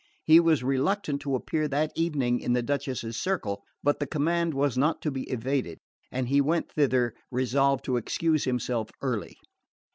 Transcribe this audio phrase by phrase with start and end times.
[0.23, 4.75] He was reluctant to appear that evening in the Duchess's circle; but the command was
[4.75, 5.77] not to be evaded,
[6.11, 9.37] and he went thither resolved to excuse himself early.